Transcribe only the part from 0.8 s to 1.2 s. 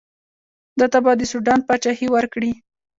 ته به